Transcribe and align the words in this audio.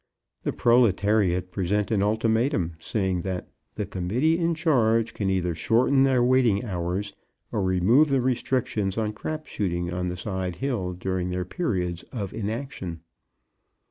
The 0.41 0.51
proletariat 0.51 1.51
present 1.51 1.91
an 1.91 2.01
ultimatum, 2.01 2.71
saying 2.79 3.21
that 3.21 3.49
the 3.75 3.85
Committee 3.85 4.35
in 4.39 4.55
charge 4.55 5.13
can 5.13 5.29
either 5.29 5.53
shorten 5.53 6.05
their 6.05 6.23
waiting 6.23 6.65
hours 6.65 7.13
or 7.51 7.61
remove 7.61 8.09
the 8.09 8.19
restrictions 8.19 8.97
on 8.97 9.13
crap 9.13 9.45
shooting 9.45 9.93
on 9.93 10.07
the 10.07 10.17
side 10.17 10.55
hill 10.55 10.93
during 10.93 11.29
their 11.29 11.45
periods 11.45 12.01
of 12.11 12.33
inaction. 12.33 13.01